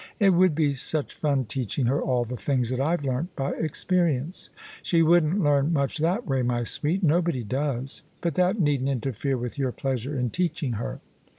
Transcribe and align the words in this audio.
It 0.17 0.31
would 0.31 0.55
be 0.55 0.73
such 0.73 1.13
fun 1.13 1.45
teach 1.45 1.77
ing 1.77 1.85
her 1.85 2.01
all 2.01 2.25
the 2.25 2.35
things 2.35 2.69
that 2.69 2.79
iVe 2.79 3.05
learnt 3.05 3.35
by 3.35 3.51
experience." 3.51 4.49
She 4.81 5.03
wouldn't 5.03 5.43
leam 5.43 5.71
much 5.71 5.99
that 5.99 6.25
way, 6.25 6.41
my 6.41 6.63
sweet: 6.63 7.03
nobody 7.03 7.43
does. 7.43 8.01
But 8.19 8.33
that 8.33 8.59
needn't 8.59 8.89
interfere 8.89 9.37
with 9.37 9.59
your 9.59 9.71
pleasure 9.71 10.17
in 10.17 10.31
teach 10.31 10.63
ing 10.63 10.73
her." 10.73 11.01